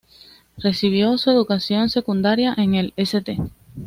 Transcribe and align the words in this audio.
Recibió 0.57 1.15
su 1.19 1.29
educación 1.29 1.89
secundaria 1.89 2.55
en 2.57 2.73
el 2.73 2.91
St. 2.97 3.37